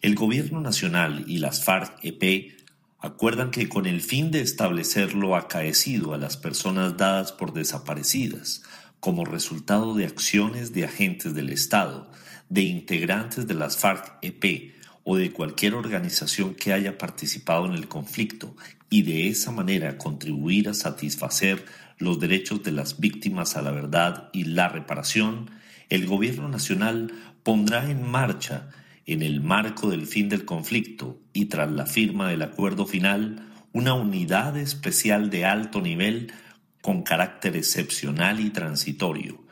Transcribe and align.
El 0.00 0.14
Gobierno 0.14 0.60
Nacional 0.60 1.24
y 1.26 1.38
las 1.38 1.64
FARC-EP 1.64 2.59
acuerdan 3.00 3.50
que 3.50 3.68
con 3.68 3.86
el 3.86 4.00
fin 4.00 4.30
de 4.30 4.40
establecer 4.40 5.14
lo 5.14 5.36
acaecido 5.36 6.14
a 6.14 6.18
las 6.18 6.36
personas 6.36 6.96
dadas 6.96 7.32
por 7.32 7.52
desaparecidas 7.52 8.62
como 9.00 9.24
resultado 9.24 9.94
de 9.94 10.04
acciones 10.04 10.72
de 10.74 10.84
agentes 10.84 11.34
del 11.34 11.50
Estado, 11.50 12.10
de 12.50 12.62
integrantes 12.62 13.46
de 13.46 13.54
las 13.54 13.78
FARC-EP 13.78 14.74
o 15.04 15.16
de 15.16 15.32
cualquier 15.32 15.74
organización 15.74 16.54
que 16.54 16.72
haya 16.74 16.98
participado 16.98 17.64
en 17.66 17.72
el 17.72 17.88
conflicto 17.88 18.54
y 18.90 19.02
de 19.02 19.28
esa 19.28 19.50
manera 19.50 19.96
contribuir 19.96 20.68
a 20.68 20.74
satisfacer 20.74 21.64
los 21.98 22.20
derechos 22.20 22.62
de 22.62 22.72
las 22.72 23.00
víctimas 23.00 23.56
a 23.56 23.62
la 23.62 23.70
verdad 23.70 24.28
y 24.32 24.44
la 24.44 24.68
reparación, 24.68 25.50
el 25.88 26.06
Gobierno 26.06 26.48
Nacional 26.48 27.12
pondrá 27.42 27.90
en 27.90 28.02
marcha, 28.02 28.68
en 29.12 29.22
el 29.22 29.40
marco 29.40 29.90
del 29.90 30.06
fin 30.06 30.28
del 30.28 30.44
conflicto 30.44 31.20
y 31.32 31.46
tras 31.46 31.70
la 31.70 31.86
firma 31.86 32.28
del 32.28 32.42
acuerdo 32.42 32.86
final, 32.86 33.48
una 33.72 33.94
unidad 33.94 34.56
especial 34.56 35.30
de 35.30 35.44
alto 35.44 35.80
nivel 35.80 36.32
con 36.80 37.02
carácter 37.02 37.56
excepcional 37.56 38.40
y 38.40 38.50
transitorio, 38.50 39.44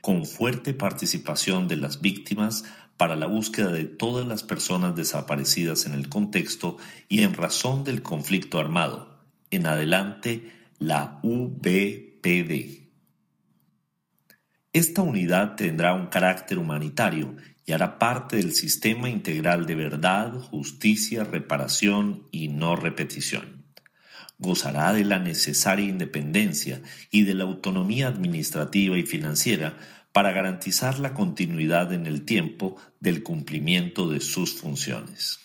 con 0.00 0.26
fuerte 0.26 0.74
participación 0.74 1.68
de 1.68 1.76
las 1.76 2.00
víctimas 2.00 2.64
para 2.96 3.14
la 3.14 3.26
búsqueda 3.26 3.70
de 3.70 3.84
todas 3.84 4.26
las 4.26 4.42
personas 4.42 4.96
desaparecidas 4.96 5.86
en 5.86 5.94
el 5.94 6.08
contexto 6.08 6.76
y 7.08 7.22
en 7.22 7.34
razón 7.34 7.84
del 7.84 8.02
conflicto 8.02 8.58
armado. 8.58 9.22
En 9.50 9.66
adelante, 9.66 10.52
la 10.78 11.20
UBPD. 11.22 12.88
Esta 14.72 15.02
unidad 15.02 15.54
tendrá 15.54 15.94
un 15.94 16.06
carácter 16.08 16.58
humanitario 16.58 17.36
y 17.68 17.74
hará 17.74 17.98
parte 17.98 18.36
del 18.38 18.54
sistema 18.54 19.10
integral 19.10 19.66
de 19.66 19.74
verdad, 19.74 20.32
justicia, 20.32 21.22
reparación 21.22 22.26
y 22.30 22.48
no 22.48 22.76
repetición. 22.76 23.66
Gozará 24.38 24.94
de 24.94 25.04
la 25.04 25.18
necesaria 25.18 25.84
independencia 25.84 26.80
y 27.10 27.24
de 27.24 27.34
la 27.34 27.44
autonomía 27.44 28.08
administrativa 28.08 28.96
y 28.96 29.02
financiera 29.02 29.76
para 30.12 30.32
garantizar 30.32 30.98
la 30.98 31.12
continuidad 31.12 31.92
en 31.92 32.06
el 32.06 32.24
tiempo 32.24 32.76
del 33.00 33.22
cumplimiento 33.22 34.08
de 34.08 34.20
sus 34.20 34.54
funciones. 34.54 35.38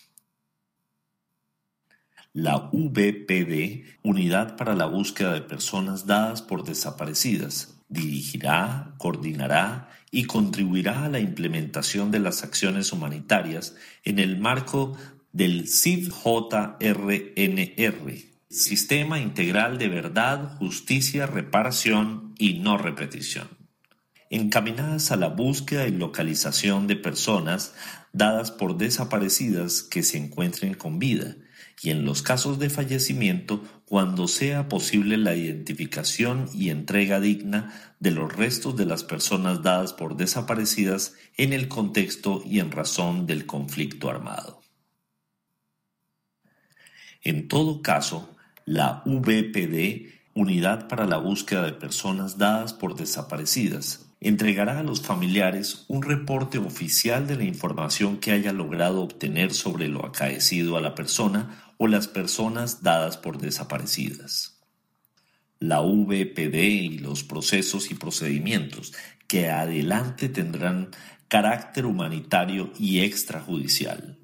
La 2.32 2.70
VPD, 2.72 3.84
Unidad 4.02 4.56
para 4.56 4.76
la 4.76 4.86
Búsqueda 4.86 5.34
de 5.34 5.42
Personas 5.42 6.06
Dadas 6.06 6.42
por 6.42 6.64
Desaparecidas, 6.64 7.83
dirigirá, 7.94 8.96
coordinará 8.98 9.90
y 10.12 10.26
contribuirá 10.26 11.06
a 11.06 11.10
la 11.10 11.20
implementación 11.20 12.12
de 12.12 12.20
las 12.20 12.44
acciones 12.44 12.92
humanitarias 12.92 13.76
en 14.04 14.20
el 14.20 14.38
marco 14.38 14.98
del 15.32 15.68
CIVJRNR, 15.68 16.78
Sistema 18.50 19.20
Integral 19.20 19.78
de 19.78 19.88
Verdad, 19.88 20.58
Justicia, 20.58 21.26
Reparación 21.26 22.36
y 22.38 22.60
No 22.60 22.78
Repetición 22.78 23.64
encaminadas 24.34 25.12
a 25.12 25.16
la 25.16 25.28
búsqueda 25.28 25.88
y 25.88 25.92
localización 25.92 26.88
de 26.88 26.96
personas 26.96 27.76
dadas 28.14 28.50
por 28.50 28.78
desaparecidas 28.78 29.84
que 29.84 30.02
se 30.02 30.18
encuentren 30.18 30.74
con 30.74 30.98
vida 30.98 31.36
y 31.82 31.90
en 31.90 32.06
los 32.06 32.22
casos 32.22 32.60
de 32.60 32.70
fallecimiento 32.70 33.64
cuando 33.86 34.28
sea 34.28 34.70
posible 34.70 35.18
la 35.18 35.36
identificación 35.36 36.50
y 36.54 36.70
entrega 36.70 37.20
digna 37.20 37.96
de 38.00 38.12
los 38.12 38.34
restos 38.34 38.76
de 38.76 38.86
las 38.86 39.04
personas 39.04 39.64
dadas 39.64 39.94
por 39.94 40.16
desaparecidas 40.16 41.14
en 41.38 41.54
el 41.54 41.68
contexto 41.68 42.42
y 42.46 42.60
en 42.60 42.72
razón 42.72 43.28
del 43.28 43.46
conflicto 43.46 44.10
armado. 44.10 44.62
En 47.22 47.48
todo 47.48 47.82
caso, 47.82 48.36
la 48.66 49.02
VPD, 49.06 50.12
Unidad 50.36 50.88
para 50.88 51.06
la 51.06 51.18
Búsqueda 51.18 51.64
de 51.64 51.74
Personas 51.74 52.38
Dadas 52.38 52.74
por 52.74 52.96
Desaparecidas, 52.96 54.08
entregará 54.20 54.80
a 54.80 54.84
los 54.84 55.02
familiares 55.02 55.86
un 55.88 56.02
reporte 56.02 56.58
oficial 56.58 57.28
de 57.28 57.36
la 57.36 57.44
información 57.44 58.18
que 58.18 58.32
haya 58.32 58.54
logrado 58.54 59.02
obtener 59.02 59.54
sobre 59.54 59.90
lo 59.90 60.06
acaecido 60.06 60.78
a 60.78 60.82
la 60.82 60.96
persona 60.96 61.63
o 61.78 61.88
las 61.88 62.08
personas 62.08 62.84
dadas 62.84 63.18
por 63.18 63.40
desaparecidas. 63.40 64.60
La 65.60 65.82
VPD 65.82 66.56
y 66.56 66.98
los 67.00 67.24
procesos 67.24 67.90
y 67.92 67.96
procedimientos 67.96 68.94
que 69.28 69.50
adelante 69.50 70.30
tendrán 70.30 70.92
carácter 71.28 71.86
humanitario 71.86 72.72
y 72.78 73.00
extrajudicial. 73.00 74.20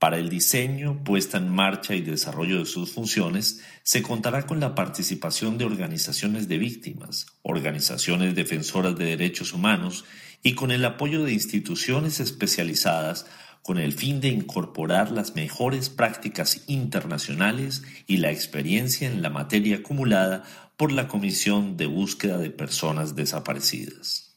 Para 0.00 0.16
el 0.16 0.30
diseño, 0.30 1.04
puesta 1.04 1.36
en 1.36 1.50
marcha 1.50 1.94
y 1.94 2.00
desarrollo 2.00 2.58
de 2.58 2.64
sus 2.64 2.92
funciones, 2.92 3.62
se 3.82 4.02
contará 4.02 4.46
con 4.46 4.58
la 4.58 4.74
participación 4.74 5.58
de 5.58 5.66
organizaciones 5.66 6.48
de 6.48 6.56
víctimas, 6.56 7.26
organizaciones 7.42 8.34
defensoras 8.34 8.96
de 8.96 9.04
derechos 9.04 9.52
humanos 9.52 10.06
y 10.42 10.54
con 10.54 10.70
el 10.70 10.86
apoyo 10.86 11.22
de 11.22 11.34
instituciones 11.34 12.18
especializadas 12.18 13.26
con 13.62 13.78
el 13.78 13.92
fin 13.92 14.20
de 14.20 14.28
incorporar 14.28 15.10
las 15.10 15.34
mejores 15.34 15.90
prácticas 15.90 16.64
internacionales 16.66 17.82
y 18.06 18.18
la 18.18 18.30
experiencia 18.30 19.08
en 19.08 19.22
la 19.22 19.30
materia 19.30 19.76
acumulada 19.76 20.44
por 20.76 20.92
la 20.92 21.08
Comisión 21.08 21.76
de 21.76 21.86
Búsqueda 21.86 22.38
de 22.38 22.50
Personas 22.50 23.14
Desaparecidas. 23.14 24.30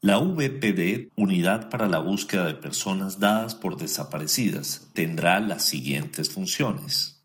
La 0.00 0.18
VPD, 0.18 1.12
Unidad 1.16 1.70
para 1.70 1.88
la 1.88 1.98
Búsqueda 1.98 2.44
de 2.44 2.54
Personas 2.54 3.20
Dadas 3.20 3.54
por 3.54 3.78
Desaparecidas, 3.78 4.90
tendrá 4.92 5.40
las 5.40 5.64
siguientes 5.64 6.28
funciones. 6.28 7.24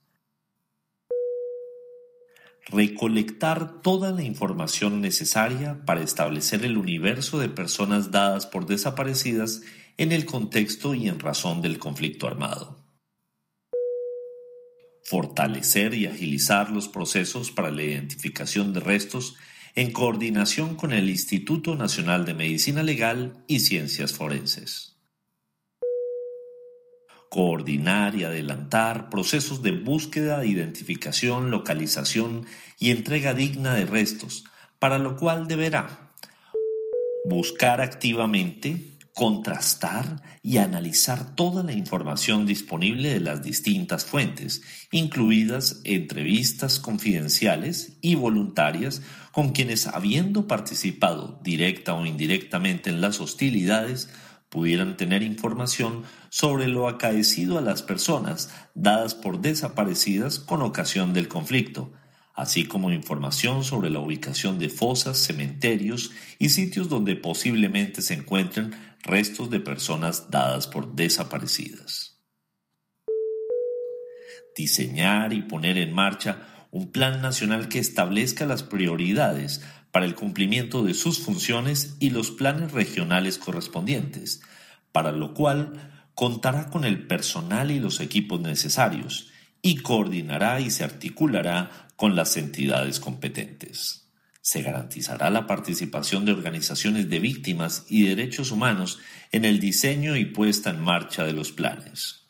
Recolectar 2.67 3.81
toda 3.81 4.13
la 4.13 4.23
información 4.23 5.01
necesaria 5.01 5.83
para 5.85 6.03
establecer 6.03 6.63
el 6.63 6.77
universo 6.77 7.37
de 7.37 7.49
personas 7.49 8.11
dadas 8.11 8.45
por 8.45 8.65
desaparecidas 8.65 9.61
en 9.99 10.13
el 10.13 10.25
contexto 10.25 10.95
y 10.95 11.09
en 11.09 11.19
razón 11.19 11.61
del 11.61 11.77
conflicto 11.77 12.25
armado. 12.25 12.85
Fortalecer 15.03 15.93
y 15.93 16.05
agilizar 16.05 16.71
los 16.71 16.87
procesos 16.87 17.51
para 17.51 17.69
la 17.69 17.83
identificación 17.83 18.71
de 18.71 18.79
restos 18.79 19.35
en 19.75 19.91
coordinación 19.91 20.75
con 20.77 20.93
el 20.93 21.09
Instituto 21.09 21.75
Nacional 21.75 22.23
de 22.23 22.33
Medicina 22.33 22.81
Legal 22.81 23.43
y 23.45 23.59
Ciencias 23.59 24.13
Forenses. 24.13 24.95
Coordinar 27.29 28.15
y 28.15 28.23
adelantar 28.23 29.09
procesos 29.09 29.61
de 29.63 29.71
búsqueda, 29.71 30.45
identificación, 30.45 31.51
localización 31.51 32.45
y 32.79 32.91
entrega 32.91 33.33
digna 33.33 33.75
de 33.75 33.85
restos, 33.85 34.45
para 34.79 34.97
lo 34.97 35.17
cual 35.17 35.49
deberá 35.49 36.13
buscar 37.25 37.81
activamente 37.81 38.97
contrastar 39.19 40.21
y 40.41 40.59
analizar 40.59 41.35
toda 41.35 41.61
la 41.61 41.73
información 41.73 42.45
disponible 42.45 43.09
de 43.09 43.19
las 43.19 43.43
distintas 43.43 44.05
fuentes, 44.05 44.61
incluidas 44.93 45.81
entrevistas 45.83 46.79
confidenciales 46.79 47.97
y 47.99 48.15
voluntarias 48.15 49.01
con 49.33 49.49
quienes, 49.49 49.87
habiendo 49.87 50.47
participado 50.47 51.37
directa 51.43 51.95
o 51.95 52.05
indirectamente 52.05 52.91
en 52.91 53.01
las 53.01 53.19
hostilidades, 53.19 54.09
pudieran 54.47 54.95
tener 54.95 55.21
información 55.21 56.03
sobre 56.29 56.69
lo 56.69 56.87
acaecido 56.87 57.57
a 57.57 57.61
las 57.61 57.81
personas 57.81 58.49
dadas 58.73 59.15
por 59.15 59.41
desaparecidas 59.41 60.39
con 60.39 60.61
ocasión 60.61 61.11
del 61.11 61.27
conflicto, 61.27 61.91
así 62.39 62.63
como 62.63 62.89
información 62.89 63.65
sobre 63.65 63.89
la 63.89 63.99
ubicación 63.99 64.59
de 64.59 64.69
fosas, 64.69 65.17
cementerios 65.17 66.11
y 66.39 66.49
sitios 66.49 66.87
donde 66.87 67.17
posiblemente 67.17 68.01
se 68.01 68.13
encuentren 68.13 68.73
restos 69.03 69.49
de 69.49 69.59
personas 69.59 70.31
dadas 70.31 70.65
por 70.65 70.95
desaparecidas. 70.95 72.17
Diseñar 74.55 75.33
y 75.33 75.41
poner 75.41 75.77
en 75.77 75.93
marcha 75.93 76.67
un 76.71 76.91
plan 76.91 77.21
nacional 77.21 77.67
que 77.67 77.79
establezca 77.79 78.45
las 78.45 78.63
prioridades 78.63 79.61
para 79.91 80.05
el 80.05 80.15
cumplimiento 80.15 80.83
de 80.83 80.93
sus 80.93 81.19
funciones 81.19 81.97
y 81.99 82.11
los 82.11 82.31
planes 82.31 82.71
regionales 82.71 83.37
correspondientes, 83.37 84.39
para 84.93 85.11
lo 85.11 85.33
cual 85.33 86.07
contará 86.15 86.69
con 86.69 86.85
el 86.85 87.05
personal 87.05 87.69
y 87.69 87.81
los 87.81 87.99
equipos 87.99 88.39
necesarios, 88.39 89.29
y 89.61 89.77
coordinará 89.77 90.61
y 90.61 90.69
se 90.69 90.85
articulará 90.85 91.88
con 91.99 92.15
las 92.15 92.37
entidades 92.37 93.01
competentes. 93.01 94.07
Se 94.39 94.61
garantizará 94.61 95.29
la 95.29 95.47
participación 95.47 96.23
de 96.23 96.31
organizaciones 96.31 97.09
de 97.09 97.19
víctimas 97.19 97.85
y 97.89 98.07
derechos 98.07 98.51
humanos 98.51 98.99
en 99.33 99.43
el 99.43 99.59
diseño 99.59 100.15
y 100.15 100.23
puesta 100.23 100.69
en 100.69 100.79
marcha 100.79 101.25
de 101.25 101.33
los 101.33 101.51
planes. 101.51 102.25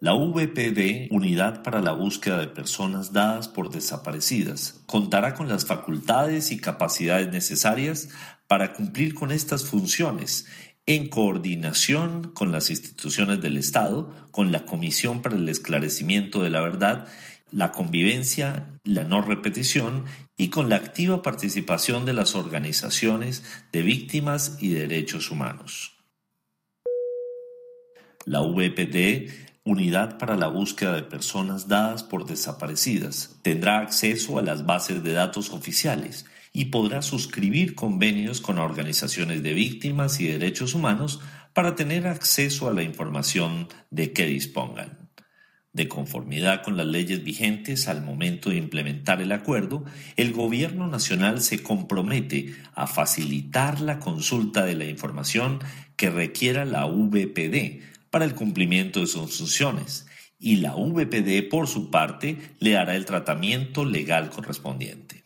La 0.00 0.14
VPD, 0.14 1.06
Unidad 1.12 1.62
para 1.62 1.80
la 1.80 1.92
Búsqueda 1.92 2.38
de 2.38 2.48
Personas 2.48 3.12
Dadas 3.12 3.46
por 3.46 3.70
Desaparecidas, 3.70 4.82
contará 4.86 5.34
con 5.34 5.48
las 5.48 5.66
facultades 5.66 6.50
y 6.50 6.58
capacidades 6.58 7.30
necesarias 7.30 8.08
para 8.48 8.72
cumplir 8.72 9.14
con 9.14 9.30
estas 9.30 9.64
funciones 9.66 10.46
en 10.86 11.08
coordinación 11.08 12.32
con 12.34 12.52
las 12.52 12.70
instituciones 12.70 13.40
del 13.40 13.56
Estado, 13.56 14.12
con 14.30 14.52
la 14.52 14.64
Comisión 14.66 15.22
para 15.22 15.36
el 15.36 15.48
Esclarecimiento 15.48 16.42
de 16.42 16.50
la 16.50 16.60
Verdad, 16.60 17.06
la 17.50 17.72
convivencia, 17.72 18.66
la 18.84 19.04
no 19.04 19.22
repetición 19.22 20.04
y 20.36 20.48
con 20.48 20.68
la 20.68 20.76
activa 20.76 21.22
participación 21.22 22.04
de 22.04 22.12
las 22.12 22.34
organizaciones 22.34 23.44
de 23.72 23.82
víctimas 23.82 24.58
y 24.60 24.70
derechos 24.70 25.30
humanos. 25.30 25.96
La 28.24 28.40
VPD 28.40 29.50
Unidad 29.62 30.16
para 30.16 30.36
la 30.36 30.48
búsqueda 30.48 30.94
de 30.94 31.02
personas 31.02 31.68
dadas 31.68 32.02
por 32.02 32.24
desaparecidas 32.24 33.36
tendrá 33.42 33.80
acceso 33.80 34.38
a 34.38 34.42
las 34.42 34.64
bases 34.64 35.04
de 35.04 35.12
datos 35.12 35.50
oficiales 35.50 36.24
y 36.52 36.66
podrá 36.66 37.02
suscribir 37.02 37.74
convenios 37.74 38.40
con 38.40 38.58
organizaciones 38.58 39.42
de 39.42 39.54
víctimas 39.54 40.20
y 40.20 40.26
derechos 40.26 40.74
humanos 40.74 41.20
para 41.52 41.74
tener 41.74 42.06
acceso 42.06 42.68
a 42.68 42.72
la 42.72 42.82
información 42.82 43.68
de 43.90 44.12
que 44.12 44.26
dispongan. 44.26 45.10
De 45.72 45.86
conformidad 45.86 46.64
con 46.64 46.76
las 46.76 46.86
leyes 46.86 47.22
vigentes 47.22 47.86
al 47.86 48.02
momento 48.02 48.50
de 48.50 48.56
implementar 48.56 49.22
el 49.22 49.30
acuerdo, 49.30 49.84
el 50.16 50.32
Gobierno 50.32 50.88
Nacional 50.88 51.40
se 51.40 51.62
compromete 51.62 52.56
a 52.74 52.88
facilitar 52.88 53.80
la 53.80 54.00
consulta 54.00 54.64
de 54.64 54.74
la 54.74 54.86
información 54.86 55.60
que 55.94 56.10
requiera 56.10 56.64
la 56.64 56.86
VPD 56.86 57.82
para 58.10 58.24
el 58.24 58.34
cumplimiento 58.34 58.98
de 58.98 59.06
sus 59.06 59.38
funciones 59.38 60.08
y 60.40 60.56
la 60.56 60.74
VPD, 60.74 61.48
por 61.48 61.68
su 61.68 61.90
parte, 61.90 62.38
le 62.58 62.76
hará 62.76 62.96
el 62.96 63.04
tratamiento 63.04 63.84
legal 63.84 64.30
correspondiente 64.30 65.19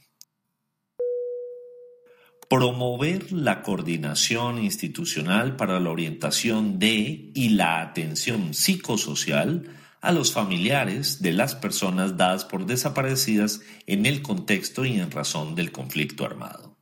promover 2.48 3.32
la 3.32 3.62
coordinación 3.62 4.62
institucional 4.62 5.56
para 5.56 5.80
la 5.80 5.90
orientación 5.90 6.78
de 6.78 7.30
y 7.34 7.50
la 7.50 7.80
atención 7.80 8.54
psicosocial 8.54 9.70
a 10.00 10.12
los 10.12 10.32
familiares 10.32 11.22
de 11.22 11.32
las 11.32 11.54
personas 11.54 12.16
dadas 12.16 12.44
por 12.44 12.66
desaparecidas 12.66 13.62
en 13.86 14.04
el 14.04 14.20
contexto 14.20 14.84
y 14.84 15.00
en 15.00 15.10
razón 15.10 15.54
del 15.54 15.72
conflicto 15.72 16.26
armado. 16.26 16.76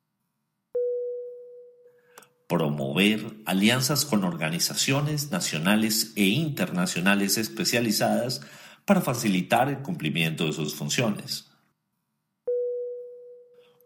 Promover 2.49 3.37
alianzas 3.47 4.05
con 4.05 4.25
organizaciones 4.25 5.31
nacionales 5.31 6.13
e 6.17 6.25
internacionales 6.25 7.39
especializadas 7.39 8.41
para 8.85 9.01
facilitar 9.01 9.69
el 9.69 9.79
cumplimiento 9.79 10.47
de 10.47 10.53
sus 10.53 10.75
funciones. 10.75 11.49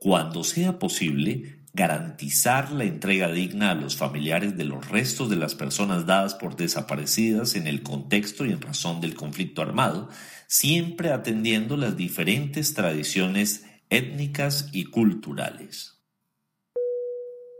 Cuando 0.00 0.44
sea 0.44 0.78
posible, 0.78 1.65
garantizar 1.76 2.72
la 2.72 2.84
entrega 2.84 3.30
digna 3.30 3.70
a 3.70 3.74
los 3.74 3.96
familiares 3.96 4.56
de 4.56 4.64
los 4.64 4.88
restos 4.88 5.28
de 5.28 5.36
las 5.36 5.54
personas 5.54 6.06
dadas 6.06 6.34
por 6.34 6.56
desaparecidas 6.56 7.54
en 7.54 7.66
el 7.66 7.82
contexto 7.82 8.46
y 8.46 8.52
en 8.52 8.62
razón 8.62 9.02
del 9.02 9.14
conflicto 9.14 9.60
armado, 9.60 10.08
siempre 10.46 11.12
atendiendo 11.12 11.76
las 11.76 11.94
diferentes 11.94 12.72
tradiciones 12.72 13.66
étnicas 13.90 14.70
y 14.72 14.84
culturales. 14.84 16.02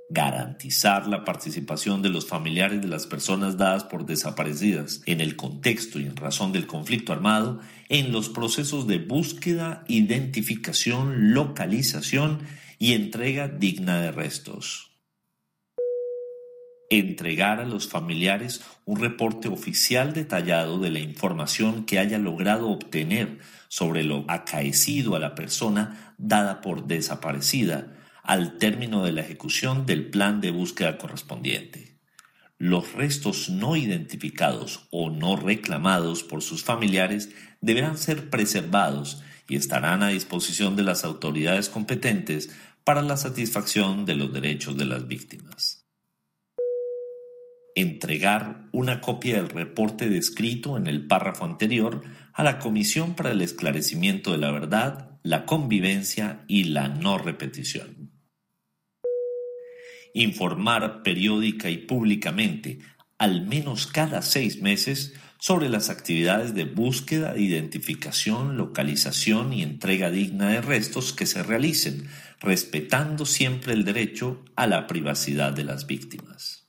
Garantizar 0.09 1.07
la 1.09 1.25
participación 1.25 2.01
de 2.01 2.09
los 2.09 2.27
familiares 2.27 2.81
de 2.81 2.89
las 2.89 3.07
personas 3.07 3.59
dadas 3.59 3.85
por 3.85 4.07
desaparecidas 4.07 5.03
en 5.05 5.21
el 5.21 5.37
contexto 5.37 6.01
y 6.01 6.07
en 6.07 6.17
razón 6.17 6.53
del 6.53 6.67
conflicto 6.67 7.13
armado 7.13 7.61
en 7.91 8.13
los 8.13 8.31
procesos 8.31 8.87
de 8.87 8.97
búsqueda, 8.97 9.85
identificación, 9.89 11.35
localización 11.35 12.39
y 12.79 12.95
entrega 12.95 13.49
digna 13.49 14.01
de 14.01 14.13
restos. 14.13 14.93
Entregar 16.89 17.59
a 17.59 17.65
los 17.65 17.89
familiares 17.89 18.63
un 18.85 19.01
reporte 19.01 19.49
oficial 19.49 20.13
detallado 20.13 20.79
de 20.79 20.91
la 20.91 21.01
información 21.01 21.85
que 21.85 21.99
haya 21.99 22.19
logrado 22.19 22.71
obtener 22.71 23.39
sobre 23.69 24.05
lo 24.05 24.25
acaecido 24.29 25.17
a 25.17 25.19
la 25.19 25.35
persona 25.35 26.15
dada 26.17 26.61
por 26.61 26.87
desaparecida 26.87 27.93
al 28.23 28.59
término 28.59 29.05
de 29.05 29.13
la 29.13 29.23
ejecución 29.23 29.87
del 29.87 30.11
plan 30.11 30.41
de 30.41 30.51
búsqueda 30.51 30.99
correspondiente. 30.99 31.97
Los 32.59 32.95
restos 32.95 33.51
no 33.51 33.77
identificados 33.77 34.87
o 34.91 35.11
no 35.11 35.37
reclamados 35.37 36.23
por 36.23 36.43
sus 36.43 36.65
familiares 36.65 37.31
deberán 37.61 37.99
ser 37.99 38.31
preservados 38.31 39.23
y 39.49 39.57
estarán 39.57 40.03
a 40.03 40.09
disposición 40.09 40.75
de 40.75 40.83
las 40.83 41.05
autoridades 41.05 41.69
competentes 41.69 42.51
para 42.87 43.03
la 43.03 43.17
satisfacción 43.17 44.05
de 44.05 44.15
los 44.15 44.33
derechos 44.33 44.77
de 44.77 44.85
las 44.85 45.09
víctimas. 45.09 45.89
Entregar 47.75 48.69
una 48.71 49.01
copia 49.01 49.39
del 49.39 49.49
reporte 49.49 50.09
descrito 50.09 50.77
en 50.77 50.87
el 50.87 51.09
párrafo 51.09 51.45
anterior 51.45 52.05
a 52.33 52.45
la 52.45 52.61
Comisión 52.61 53.17
para 53.17 53.33
el 53.33 53.43
Esclarecimiento 53.43 54.31
de 54.31 54.39
la 54.39 54.53
Verdad, 54.53 55.19
la 55.25 55.47
Convivencia 55.47 56.45
y 56.47 56.63
la 56.63 56.87
No 56.87 57.19
Repetición. 57.19 58.13
Informar 60.15 61.03
periódica 61.03 61.69
y 61.71 61.79
públicamente, 61.79 62.79
al 63.19 63.49
menos 63.49 63.89
cada 63.89 64.23
seis 64.23 64.63
meses, 64.63 65.13
sobre 65.39 65.69
las 65.69 65.91
actividades 65.91 66.55
de 66.55 66.65
búsqueda, 66.65 67.37
identificación, 67.37 68.57
localización 68.57 69.53
y 69.53 69.63
entrega 69.63 70.11
digna 70.11 70.49
de 70.51 70.61
restos 70.61 71.13
que 71.13 71.27
se 71.27 71.43
realicen, 71.43 72.09
respetando 72.41 73.27
siempre 73.27 73.73
el 73.73 73.85
derecho 73.85 74.45
a 74.57 74.67
la 74.67 74.87
privacidad 74.87 75.53
de 75.53 75.65
las 75.65 75.87
víctimas. 75.87 76.69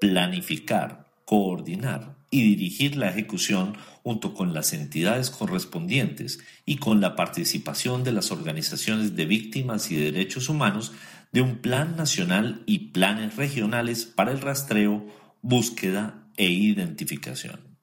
Planificar, 0.00 1.12
coordinar 1.24 2.16
y 2.30 2.42
dirigir 2.42 2.96
la 2.96 3.10
ejecución 3.10 3.76
junto 4.02 4.34
con 4.34 4.52
las 4.52 4.72
entidades 4.72 5.30
correspondientes 5.30 6.40
y 6.66 6.76
con 6.76 7.00
la 7.00 7.16
participación 7.16 8.04
de 8.04 8.12
las 8.12 8.32
organizaciones 8.32 9.14
de 9.16 9.24
víctimas 9.24 9.90
y 9.90 9.96
de 9.96 10.12
derechos 10.12 10.48
humanos 10.48 10.92
de 11.32 11.40
un 11.40 11.58
plan 11.58 11.96
nacional 11.96 12.62
y 12.66 12.90
planes 12.90 13.36
regionales 13.36 14.04
para 14.04 14.32
el 14.32 14.40
rastreo, 14.40 15.06
búsqueda 15.42 16.23
e 16.36 16.46
identificación. 16.46 17.78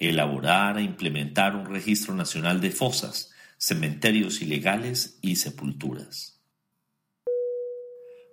Elaborar 0.00 0.78
e 0.78 0.82
implementar 0.82 1.56
un 1.56 1.66
registro 1.66 2.14
nacional 2.14 2.60
de 2.60 2.70
fosas, 2.70 3.32
cementerios 3.58 4.42
ilegales 4.42 5.18
y 5.22 5.36
sepulturas. 5.36 6.42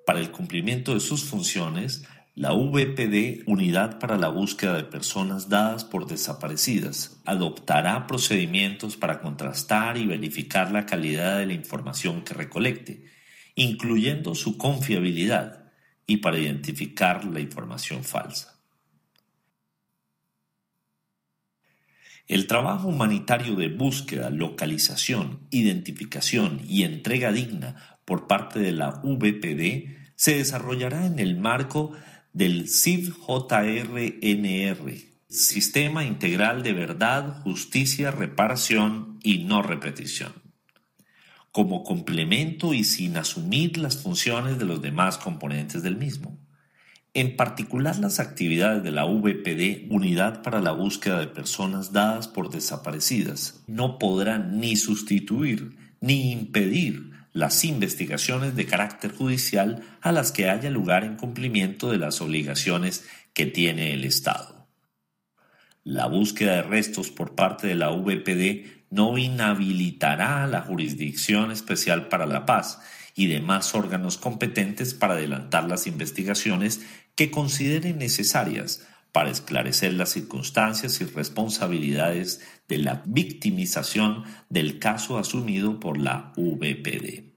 Para 0.06 0.20
el 0.20 0.32
cumplimiento 0.32 0.94
de 0.94 1.00
sus 1.00 1.24
funciones, 1.24 2.04
la 2.34 2.54
VPD, 2.54 3.44
Unidad 3.46 4.00
para 4.00 4.18
la 4.18 4.30
Búsqueda 4.30 4.76
de 4.76 4.84
Personas 4.84 5.50
Dadas 5.50 5.84
por 5.84 6.08
Desaparecidas, 6.08 7.22
adoptará 7.26 8.08
procedimientos 8.08 8.98
para 8.98 9.20
contrastar 9.20 9.98
y 9.98 10.06
verificar 10.06 10.72
la 10.72 10.86
calidad 10.86 11.40
de 11.40 11.46
la 11.46 11.54
información 11.54 12.24
que 12.24 12.34
recolecte, 12.34 13.06
incluyendo 13.56 14.34
su 14.34 14.58
confiabilidad, 14.58 15.61
y 16.12 16.18
para 16.18 16.38
identificar 16.38 17.24
la 17.24 17.40
información 17.40 18.04
falsa. 18.04 18.60
El 22.28 22.48
trabajo 22.48 22.90
humanitario 22.90 23.56
de 23.56 23.70
búsqueda, 23.70 24.30
localización, 24.30 25.48
identificación 25.52 26.60
y 26.68 26.84
entrega 26.84 27.32
digna 27.32 27.98
por 28.04 28.28
parte 28.28 28.60
de 28.60 28.74
la 28.74 29.00
VPD 29.04 30.12
se 30.16 30.36
desarrollará 30.36 31.06
en 31.06 31.20
el 31.20 31.38
marco 31.40 31.94
del 32.34 32.68
CIVJRNR, 32.68 33.32
Sistema 35.30 36.04
Integral 36.04 36.62
de 36.62 36.74
Verdad, 36.74 37.42
Justicia, 37.44 38.12
Reparación 38.12 39.18
y 39.24 39.46
No 39.46 39.62
Repetición 39.62 40.41
como 41.52 41.84
complemento 41.84 42.74
y 42.74 42.84
sin 42.84 43.18
asumir 43.18 43.78
las 43.78 43.98
funciones 43.98 44.58
de 44.58 44.66
los 44.66 44.82
demás 44.82 45.18
componentes 45.18 45.84
del 45.84 45.98
mismo. 45.98 46.38
En 47.14 47.36
particular 47.36 48.00
las 48.00 48.22
actividades 48.22 48.84
de 48.84 48.92
la 48.92 49.04
VPD, 49.04 49.92
Unidad 49.92 50.42
para 50.44 50.62
la 50.62 50.72
Búsqueda 50.72 51.20
de 51.20 51.28
Personas 51.28 51.92
Dadas 51.92 52.30
por 52.30 52.50
Desaparecidas, 52.50 53.64
no 53.68 54.00
podrán 54.00 54.62
ni 54.62 54.78
sustituir 54.78 55.76
ni 56.00 56.32
impedir 56.32 57.12
las 57.34 57.66
investigaciones 57.66 58.56
de 58.56 58.66
carácter 58.66 59.14
judicial 59.14 59.84
a 60.02 60.14
las 60.14 60.32
que 60.32 60.50
haya 60.50 60.70
lugar 60.70 61.04
en 61.04 61.18
cumplimiento 61.18 61.92
de 61.92 61.98
las 61.98 62.22
obligaciones 62.22 63.06
que 63.34 63.46
tiene 63.46 63.94
el 63.94 64.06
Estado. 64.06 64.68
La 65.84 66.08
búsqueda 66.08 66.56
de 66.56 66.64
restos 66.64 67.10
por 67.10 67.36
parte 67.36 67.68
de 67.68 67.76
la 67.76 67.90
VPD 67.90 68.81
no 68.92 69.18
inhabilitará 69.18 70.46
la 70.46 70.62
Jurisdicción 70.62 71.52
Especial 71.52 72.10
para 72.10 72.28
la 72.28 72.46
Paz 72.46 72.80
y 73.16 73.28
demás 73.28 73.74
órganos 73.74 74.18
competentes 74.18 74.94
para 74.94 75.16
adelantar 75.16 75.64
las 75.64 75.88
investigaciones 75.88 76.82
que 77.16 77.32
consideren 77.32 77.98
necesarias 77.98 78.86
para 79.12 79.30
esclarecer 79.30 79.94
las 79.94 80.10
circunstancias 80.10 81.02
y 81.02 81.06
responsabilidades 81.06 82.42
de 82.68 82.78
la 82.78 83.02
victimización 83.06 84.24
del 84.50 84.80
caso 84.80 85.18
asumido 85.18 85.80
por 85.80 85.98
la 85.98 86.34
VPD. 86.38 87.32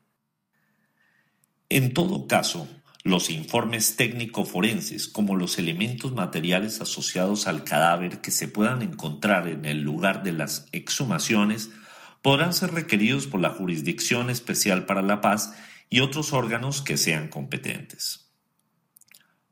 En 1.68 1.94
todo 1.94 2.28
caso, 2.28 2.68
los 3.04 3.28
informes 3.28 3.96
técnico-forenses, 3.96 5.08
como 5.08 5.36
los 5.36 5.58
elementos 5.58 6.12
materiales 6.12 6.80
asociados 6.80 7.46
al 7.46 7.62
cadáver 7.62 8.22
que 8.22 8.30
se 8.30 8.48
puedan 8.48 8.80
encontrar 8.80 9.46
en 9.46 9.66
el 9.66 9.82
lugar 9.82 10.22
de 10.22 10.32
las 10.32 10.66
exhumaciones, 10.72 11.68
podrán 12.22 12.54
ser 12.54 12.72
requeridos 12.72 13.26
por 13.26 13.40
la 13.40 13.50
Jurisdicción 13.50 14.30
Especial 14.30 14.86
para 14.86 15.02
la 15.02 15.20
Paz 15.20 15.52
y 15.90 16.00
otros 16.00 16.32
órganos 16.32 16.80
que 16.80 16.96
sean 16.96 17.28
competentes. 17.28 18.32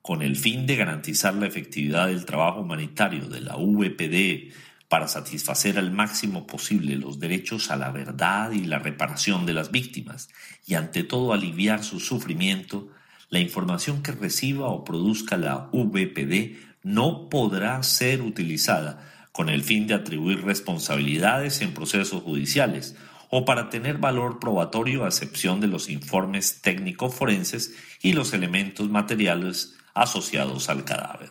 Con 0.01 0.23
el 0.23 0.37
fin 0.37 0.65
de 0.67 0.77
garantizar 0.77 1.35
la 1.35 1.47
efectividad 1.47 2.07
del 2.07 2.25
trabajo 2.25 2.63
humanitario 2.63 3.29
de 3.29 3.43
la 3.43 3.57
VPD 3.57 4.55
para 4.89 5.09
satisfacer 5.09 5.79
al 5.79 5.93
máximo 5.93 6.47
posible 6.47 6.97
los 6.97 7.21
derechos 7.21 7.71
a 7.71 7.77
la 7.77 7.91
verdad 7.91 8.51
y 8.53 8.65
la 8.65 8.79
reparación 8.79 9.45
de 9.45 9.53
las 9.53 9.71
víctimas, 9.71 10.31
y 10.67 10.75
ante 10.75 11.05
todo 11.05 11.35
aliviar 11.35 11.85
su 11.85 12.01
sufrimiento, 12.01 12.89
la 13.33 13.39
información 13.39 14.03
que 14.03 14.13
reciba 14.13 14.69
o 14.69 14.85
produzca 14.85 15.39
la 15.39 15.71
VPD 15.73 16.59
no 16.83 17.31
podrá 17.31 17.83
ser 17.83 18.21
utilizada 18.21 19.11
con 19.33 19.49
el 19.49 19.63
fin 19.63 19.87
de 19.87 19.95
atribuir 19.95 20.45
responsabilidades 20.45 21.63
en 21.63 21.73
procesos 21.73 22.23
judiciales 22.23 22.95
o 23.31 23.47
para 23.47 23.71
tener 23.71 23.97
valor 23.97 24.39
probatorio 24.39 25.05
a 25.05 25.09
excepción 25.09 25.63
de 25.63 25.67
los 25.67 25.89
informes 25.89 26.61
técnico-forenses 26.61 27.75
y 28.03 28.13
los 28.13 28.35
elementos 28.35 28.91
materiales 28.91 29.77
asociados 29.95 30.69
al 30.69 30.85
cadáver. 30.85 31.31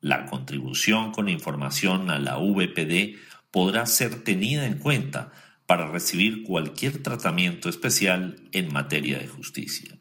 La 0.00 0.26
contribución 0.26 1.12
con 1.12 1.28
información 1.28 2.10
a 2.10 2.18
la 2.18 2.38
VPD 2.38 3.20
podrá 3.52 3.86
ser 3.86 4.24
tenida 4.24 4.66
en 4.66 4.78
cuenta 4.78 5.30
para 5.66 5.90
recibir 5.90 6.44
cualquier 6.44 7.02
tratamiento 7.02 7.68
especial 7.68 8.36
en 8.52 8.72
materia 8.72 9.18
de 9.18 9.28
justicia. 9.28 9.98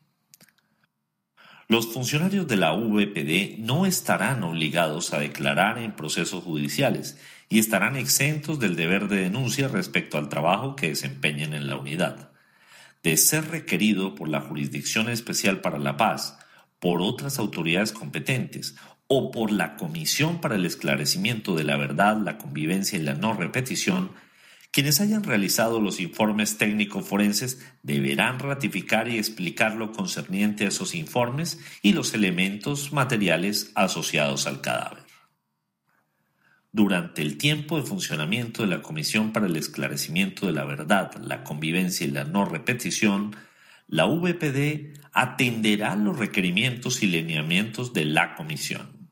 Los 1.69 1.93
funcionarios 1.93 2.47
de 2.47 2.57
la 2.57 2.73
VPD 2.73 3.57
no 3.59 3.85
estarán 3.85 4.43
obligados 4.43 5.13
a 5.13 5.19
declarar 5.19 5.77
en 5.77 5.95
procesos 5.95 6.43
judiciales 6.43 7.17
y 7.49 7.59
estarán 7.59 7.95
exentos 7.95 8.59
del 8.59 8.75
deber 8.75 9.07
de 9.07 9.21
denuncia 9.21 9.67
respecto 9.69 10.17
al 10.17 10.29
trabajo 10.29 10.75
que 10.75 10.89
desempeñen 10.89 11.53
en 11.53 11.67
la 11.67 11.77
unidad. 11.77 12.31
De 13.01 13.15
ser 13.17 13.49
requerido 13.49 14.13
por 14.13 14.27
la 14.27 14.41
Jurisdicción 14.41 15.09
Especial 15.09 15.61
para 15.61 15.79
la 15.79 15.97
Paz, 15.97 16.37
por 16.79 17.01
otras 17.01 17.39
autoridades 17.39 17.91
competentes 17.91 18.75
o 19.07 19.31
por 19.31 19.51
la 19.51 19.75
Comisión 19.75 20.41
para 20.41 20.55
el 20.55 20.65
Esclarecimiento 20.65 21.55
de 21.55 21.63
la 21.63 21.77
Verdad, 21.77 22.17
la 22.17 22.37
Convivencia 22.37 22.99
y 22.99 23.01
la 23.01 23.13
No 23.13 23.33
Repetición, 23.33 24.11
quienes 24.73 24.99
hayan 25.01 25.23
realizado 25.23 25.79
los 25.79 25.99
informes 25.99 26.57
técnicos 26.57 27.07
forenses 27.07 27.63
deberán 27.83 28.39
ratificar 28.39 29.07
y 29.07 29.19
explicar 29.19 29.75
lo 29.75 29.91
concerniente 29.91 30.65
a 30.65 30.69
esos 30.69 30.95
informes 30.95 31.59
y 31.83 31.93
los 31.93 32.15
elementos 32.15 32.91
materiales 32.91 33.71
asociados 33.75 34.47
al 34.47 34.61
cadáver. 34.61 35.03
Durante 36.71 37.21
el 37.21 37.37
tiempo 37.37 37.77
de 37.77 37.85
funcionamiento 37.85 38.63
de 38.63 38.69
la 38.69 38.81
Comisión 38.81 39.31
para 39.31 39.45
el 39.45 39.55
Esclarecimiento 39.57 40.47
de 40.47 40.53
la 40.53 40.65
Verdad, 40.65 41.13
la 41.21 41.43
Convivencia 41.43 42.07
y 42.07 42.09
la 42.09 42.23
No 42.23 42.43
Repetición, 42.43 43.35
la 43.87 44.05
VPD 44.05 44.99
atenderá 45.11 45.95
los 45.95 46.17
requerimientos 46.17 47.03
y 47.03 47.07
lineamientos 47.07 47.93
de 47.93 48.05
la 48.05 48.33
Comisión. 48.33 49.11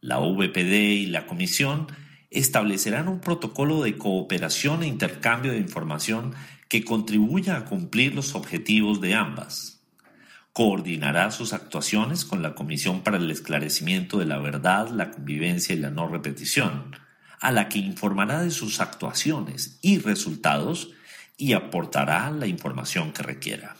La 0.00 0.18
VPD 0.18 0.72
y 0.72 1.06
la 1.06 1.24
Comisión 1.26 1.86
establecerán 2.30 3.08
un 3.08 3.20
protocolo 3.20 3.82
de 3.82 3.96
cooperación 3.96 4.82
e 4.82 4.86
intercambio 4.86 5.52
de 5.52 5.58
información 5.58 6.34
que 6.68 6.84
contribuya 6.84 7.56
a 7.56 7.64
cumplir 7.64 8.14
los 8.14 8.34
objetivos 8.34 9.00
de 9.00 9.14
ambas. 9.14 9.80
Coordinará 10.52 11.30
sus 11.30 11.52
actuaciones 11.52 12.24
con 12.24 12.42
la 12.42 12.54
Comisión 12.54 13.02
para 13.02 13.16
el 13.16 13.30
Esclarecimiento 13.30 14.18
de 14.18 14.26
la 14.26 14.38
Verdad, 14.38 14.88
la 14.90 15.10
Convivencia 15.10 15.74
y 15.74 15.78
la 15.78 15.90
No 15.90 16.08
Repetición, 16.08 16.96
a 17.40 17.52
la 17.52 17.68
que 17.68 17.78
informará 17.78 18.42
de 18.42 18.50
sus 18.50 18.80
actuaciones 18.80 19.78
y 19.80 19.98
resultados 19.98 20.90
y 21.36 21.52
aportará 21.52 22.30
la 22.30 22.46
información 22.46 23.12
que 23.12 23.22
requiera. 23.22 23.76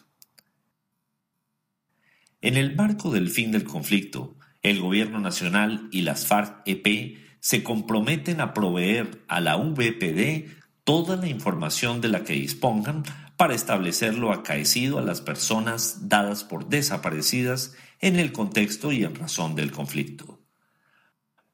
En 2.41 2.57
el 2.57 2.77
marco 2.77 3.11
del 3.11 3.31
fin 3.31 3.51
del 3.51 3.65
conflicto, 3.65 4.37
el 4.63 4.81
Gobierno 4.81 5.19
Nacional 5.19 5.89
y 5.91 6.03
las 6.03 6.25
FARC-EP 6.25 7.28
se 7.41 7.63
comprometen 7.63 8.41
a 8.41 8.55
proveer 8.55 9.23
a 9.29 9.41
la 9.41 9.57
VPD 9.57 10.51
toda 10.85 11.17
la 11.17 11.29
información 11.29 12.01
de 12.01 12.09
la 12.09 12.25
que 12.25 12.33
dispongan 12.33 13.03
para 13.37 13.55
establecer 13.55 14.15
lo 14.15 14.33
acaecido 14.33 14.99
a 14.99 15.03
las 15.03 15.21
personas 15.21 16.09
dadas 16.09 16.45
por 16.45 16.69
desaparecidas 16.69 17.75
en 18.01 18.19
el 18.19 18.33
contexto 18.33 18.91
y 18.93 19.05
en 19.05 19.15
razón 19.15 19.55
del 19.55 19.71
conflicto. 19.71 20.38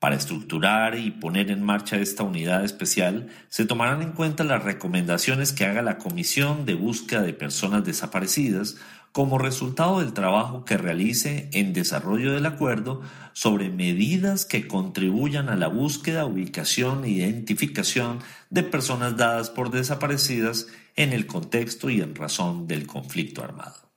Para 0.05 0.17
estructurar 0.17 0.99
y 0.99 1.13
poner 1.13 1.51
en 1.51 1.63
marcha 1.63 1.97
esta 1.97 2.25
unidad 2.25 2.63
especial, 2.63 3.29
se 3.49 3.65
tomarán 3.65 4.03
en 4.03 4.13
cuenta 4.13 4.45
las 4.45 4.63
recomendaciones 4.63 5.53
que 5.55 5.65
haga 5.65 5.81
la 5.81 5.97
Comisión 5.97 6.67
de 6.67 6.75
Búsqueda 6.75 7.23
de 7.23 7.33
Personas 7.33 7.87
Desaparecidas 7.87 8.77
como 9.13 9.39
resultado 9.39 10.01
del 10.01 10.13
trabajo 10.13 10.67
que 10.67 10.77
realice 10.77 11.49
en 11.55 11.73
desarrollo 11.73 12.35
del 12.35 12.45
acuerdo 12.45 13.01
sobre 13.33 13.71
medidas 13.71 14.45
que 14.45 14.69
contribuyan 14.69 15.49
a 15.49 15.57
la 15.57 15.69
búsqueda, 15.69 16.27
ubicación 16.27 17.05
e 17.05 17.09
identificación 17.09 18.19
de 18.51 18.63
personas 18.63 19.17
dadas 19.17 19.49
por 19.49 19.71
desaparecidas 19.71 20.67
en 20.97 21.15
el 21.15 21.27
contexto 21.27 21.89
y 21.89 22.03
en 22.03 22.15
razón 22.15 22.67
del 22.67 22.87
conflicto 22.87 23.43
armado. 23.43 23.94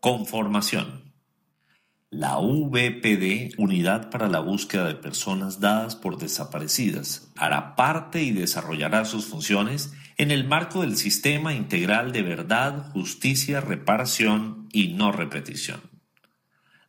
Conformación. 0.00 1.12
La 2.08 2.38
VPD, 2.38 3.58
Unidad 3.58 4.10
para 4.10 4.28
la 4.28 4.38
Búsqueda 4.38 4.86
de 4.86 4.94
Personas 4.94 5.58
Dadas 5.58 5.96
por 5.96 6.18
Desaparecidas, 6.18 7.32
hará 7.36 7.74
parte 7.74 8.22
y 8.22 8.30
desarrollará 8.30 9.04
sus 9.04 9.26
funciones 9.26 9.92
en 10.16 10.30
el 10.30 10.46
marco 10.46 10.82
del 10.82 10.96
Sistema 10.96 11.52
Integral 11.52 12.12
de 12.12 12.22
Verdad, 12.22 12.92
Justicia, 12.92 13.60
Reparación 13.60 14.68
y 14.72 14.94
No 14.94 15.10
Repetición. 15.10 15.80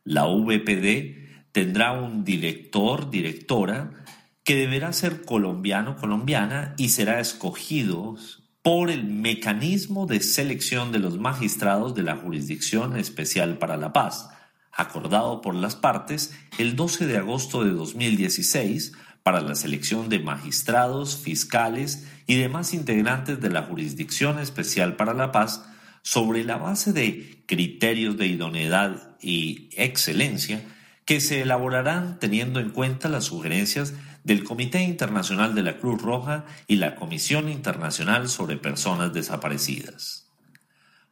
La 0.04 0.26
VPD 0.26 1.50
tendrá 1.50 1.90
un 1.90 2.24
director, 2.24 3.10
directora, 3.10 4.04
que 4.44 4.54
deberá 4.54 4.92
ser 4.92 5.24
colombiano-colombiana 5.24 6.74
y 6.78 6.90
será 6.90 7.18
escogido 7.18 8.16
por 8.62 8.90
el 8.90 9.04
mecanismo 9.04 10.06
de 10.06 10.20
selección 10.20 10.92
de 10.92 10.98
los 10.98 11.18
magistrados 11.18 11.94
de 11.94 12.02
la 12.02 12.16
Jurisdicción 12.16 12.96
Especial 12.96 13.56
para 13.56 13.78
la 13.78 13.92
Paz, 13.92 14.28
acordado 14.72 15.40
por 15.40 15.54
las 15.54 15.76
partes 15.76 16.34
el 16.58 16.76
12 16.76 17.06
de 17.06 17.16
agosto 17.16 17.64
de 17.64 17.70
2016 17.70 18.92
para 19.22 19.40
la 19.40 19.54
selección 19.54 20.10
de 20.10 20.18
magistrados, 20.18 21.16
fiscales 21.16 22.06
y 22.26 22.36
demás 22.36 22.74
integrantes 22.74 23.40
de 23.40 23.48
la 23.48 23.62
Jurisdicción 23.62 24.38
Especial 24.38 24.96
para 24.96 25.14
la 25.14 25.32
Paz 25.32 25.64
sobre 26.02 26.44
la 26.44 26.56
base 26.56 26.92
de 26.92 27.42
criterios 27.46 28.18
de 28.18 28.26
idoneidad 28.26 29.16
y 29.22 29.70
excelencia 29.72 30.62
que 31.06 31.20
se 31.20 31.40
elaborarán 31.42 32.18
teniendo 32.18 32.60
en 32.60 32.70
cuenta 32.70 33.08
las 33.08 33.24
sugerencias 33.24 33.94
del 34.24 34.44
Comité 34.44 34.82
Internacional 34.82 35.54
de 35.54 35.62
la 35.62 35.78
Cruz 35.78 36.00
Roja 36.00 36.44
y 36.66 36.76
la 36.76 36.94
Comisión 36.94 37.48
Internacional 37.48 38.28
sobre 38.28 38.56
Personas 38.56 39.12
Desaparecidas. 39.12 40.26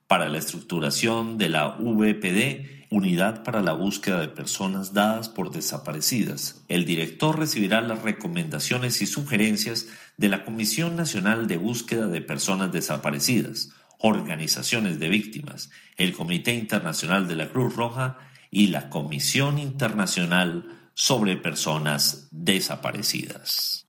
Para 0.07 0.29
la 0.29 0.39
estructuración 0.39 1.39
de 1.39 1.49
la 1.49 1.77
VPD, 1.79 2.79
Unidad 2.91 3.45
para 3.45 3.61
la 3.61 3.75
Búsqueda 3.75 4.19
de 4.21 4.29
Personas 4.29 4.95
Dadas 4.95 5.29
por 5.29 5.51
Desaparecidas. 5.51 6.65
El 6.69 6.87
director 6.87 7.39
recibirá 7.39 7.83
las 7.83 8.01
recomendaciones 8.01 9.03
y 9.03 9.07
sugerencias 9.07 9.89
de 10.17 10.31
la 10.31 10.43
Comisión 10.47 10.97
Nacional 10.97 11.49
de 11.49 11.59
Búsqueda 11.59 12.07
de 12.07 12.23
Personas 12.23 12.73
Desaparecidas, 12.73 13.75
organizaciones 13.99 14.99
de 14.99 15.11
víctimas, 15.11 15.71
el 15.99 16.15
Comité 16.15 16.55
Internacional 16.55 17.29
de 17.29 17.37
la 17.37 17.51
Cruz 17.51 17.77
Roja 17.77 18.17
y 18.51 18.69
la 18.69 18.89
Comisión 18.89 19.59
Internacional 19.59 20.88
sobre 20.99 21.37
Personas 21.37 22.27
Desaparecidas. 22.33 23.87